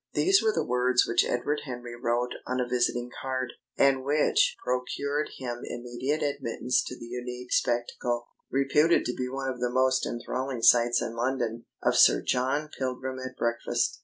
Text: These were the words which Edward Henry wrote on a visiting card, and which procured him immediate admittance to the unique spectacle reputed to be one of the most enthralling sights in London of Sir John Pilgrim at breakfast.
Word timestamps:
These 0.13 0.41
were 0.41 0.51
the 0.51 0.65
words 0.65 1.05
which 1.05 1.23
Edward 1.23 1.61
Henry 1.65 1.95
wrote 1.95 2.33
on 2.47 2.59
a 2.59 2.67
visiting 2.67 3.11
card, 3.21 3.53
and 3.77 4.03
which 4.03 4.55
procured 4.65 5.29
him 5.37 5.61
immediate 5.63 6.23
admittance 6.23 6.83
to 6.85 6.97
the 6.97 7.05
unique 7.05 7.51
spectacle 7.53 8.25
reputed 8.49 9.05
to 9.05 9.13
be 9.13 9.29
one 9.29 9.51
of 9.53 9.59
the 9.59 9.69
most 9.69 10.07
enthralling 10.07 10.63
sights 10.63 11.03
in 11.03 11.15
London 11.15 11.65
of 11.83 11.95
Sir 11.95 12.23
John 12.23 12.69
Pilgrim 12.75 13.19
at 13.19 13.37
breakfast. 13.37 13.99